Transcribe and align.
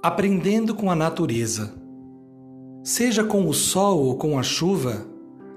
aprendendo 0.00 0.76
com 0.76 0.90
a 0.90 0.94
natureza. 0.94 1.74
Seja 2.84 3.24
com 3.24 3.48
o 3.48 3.52
sol 3.52 3.98
ou 3.98 4.16
com 4.16 4.38
a 4.38 4.42
chuva, 4.44 5.04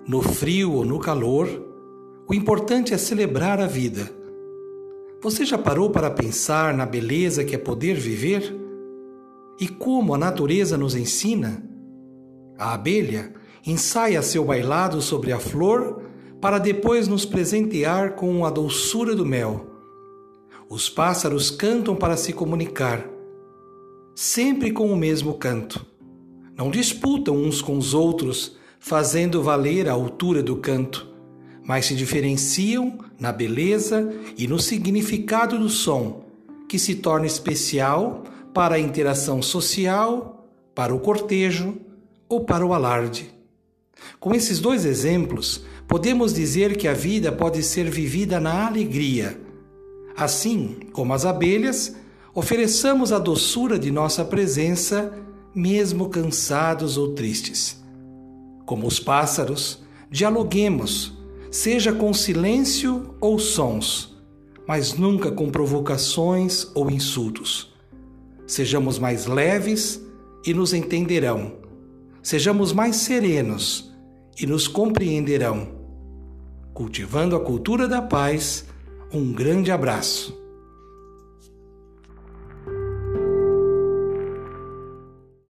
no 0.07 0.21
frio 0.21 0.73
ou 0.73 0.83
no 0.83 0.99
calor, 0.99 1.47
o 2.27 2.33
importante 2.33 2.91
é 2.91 2.97
celebrar 2.97 3.59
a 3.59 3.67
vida. 3.67 4.09
Você 5.21 5.45
já 5.45 5.59
parou 5.59 5.91
para 5.91 6.09
pensar 6.09 6.73
na 6.73 6.87
beleza 6.87 7.43
que 7.43 7.53
é 7.53 7.57
poder 7.57 7.93
viver? 7.93 8.55
E 9.59 9.67
como 9.67 10.15
a 10.15 10.17
natureza 10.17 10.75
nos 10.75 10.95
ensina? 10.95 11.63
A 12.57 12.73
abelha 12.73 13.33
ensaia 13.65 14.23
seu 14.23 14.43
bailado 14.43 15.03
sobre 15.03 15.31
a 15.31 15.39
flor 15.39 16.01
para 16.41 16.57
depois 16.57 17.07
nos 17.07 17.25
presentear 17.25 18.15
com 18.15 18.43
a 18.43 18.49
doçura 18.49 19.15
do 19.15 19.25
mel. 19.25 19.67
Os 20.67 20.89
pássaros 20.89 21.51
cantam 21.51 21.95
para 21.95 22.17
se 22.17 22.33
comunicar 22.33 23.07
sempre 24.15 24.71
com 24.71 24.91
o 24.91 24.95
mesmo 24.95 25.33
canto. 25.35 25.85
Não 26.57 26.69
disputam 26.69 27.35
uns 27.35 27.61
com 27.61 27.77
os 27.77 27.93
outros, 27.93 28.57
fazendo 28.79 29.41
valer 29.41 29.87
a 29.87 29.93
altura 29.93 30.43
do 30.43 30.57
canto, 30.57 31.07
mas 31.63 31.85
se 31.85 31.95
diferenciam 31.95 32.99
na 33.19 33.31
beleza 33.31 34.13
e 34.37 34.47
no 34.47 34.59
significado 34.59 35.57
do 35.57 35.69
som, 35.69 36.25
que 36.67 36.79
se 36.79 36.95
torna 36.95 37.25
especial 37.25 38.23
para 38.53 38.75
a 38.75 38.79
interação 38.79 39.41
social, 39.41 40.47
para 40.73 40.93
o 40.93 40.99
cortejo 40.99 41.77
ou 42.27 42.41
para 42.41 42.65
o 42.65 42.73
alarde. 42.73 43.31
Com 44.19 44.33
esses 44.33 44.59
dois 44.59 44.85
exemplos, 44.85 45.63
podemos 45.87 46.33
dizer 46.33 46.77
que 46.77 46.87
a 46.87 46.93
vida 46.93 47.31
pode 47.31 47.61
ser 47.61 47.89
vivida 47.89 48.39
na 48.39 48.67
alegria. 48.67 49.39
Assim 50.15 50.77
como 50.91 51.13
as 51.13 51.25
abelhas, 51.25 51.95
ofereçamos 52.33 53.11
a 53.11 53.19
doçura 53.19 53.77
de 53.77 53.91
nossa 53.91 54.23
presença, 54.23 55.13
mesmo 55.53 56.09
cansados 56.09 56.97
ou 56.97 57.13
tristes. 57.13 57.81
Como 58.65 58.87
os 58.87 58.99
pássaros, 58.99 59.83
dialoguemos, 60.09 61.17
seja 61.49 61.91
com 61.91 62.13
silêncio 62.13 63.15
ou 63.19 63.37
sons, 63.37 64.17
mas 64.67 64.93
nunca 64.93 65.31
com 65.31 65.49
provocações 65.49 66.67
ou 66.73 66.89
insultos. 66.89 67.73
Sejamos 68.47 68.97
mais 68.97 69.25
leves 69.25 70.01
e 70.45 70.53
nos 70.53 70.73
entenderão. 70.73 71.53
Sejamos 72.23 72.71
mais 72.71 72.97
serenos 72.97 73.91
e 74.39 74.45
nos 74.45 74.67
compreenderão. 74.67 75.67
Cultivando 76.73 77.35
a 77.35 77.39
cultura 77.39 77.87
da 77.87 78.01
paz, 78.01 78.65
um 79.13 79.33
grande 79.33 79.71
abraço. 79.71 80.40